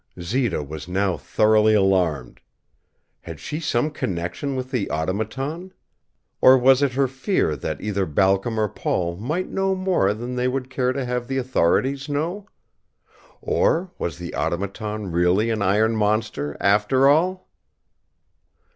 Zita 0.19 0.63
was 0.63 0.87
now 0.87 1.15
thoroughly 1.15 1.75
alarmed. 1.75 2.41
Had 3.19 3.39
she 3.39 3.59
some 3.59 3.91
connection 3.91 4.55
with 4.55 4.71
the 4.71 4.89
Automaton? 4.89 5.73
Or 6.41 6.57
was 6.57 6.81
it 6.81 6.93
her 6.93 7.07
fear 7.07 7.55
that 7.55 7.79
either 7.81 8.07
Balcom 8.07 8.59
or 8.59 8.67
Paul 8.67 9.15
might 9.17 9.49
know 9.51 9.75
more 9.75 10.15
than 10.15 10.35
they 10.37 10.47
would 10.47 10.71
care 10.71 10.91
to 10.91 11.05
have 11.05 11.27
the 11.27 11.37
authorities 11.37 12.09
know? 12.09 12.47
Or 13.43 13.91
was 13.99 14.17
the 14.17 14.33
Automaton 14.33 15.11
really 15.11 15.51
an 15.51 15.61
iron 15.61 15.95
monster, 15.95 16.57
after 16.59 17.07
all? 17.07 17.47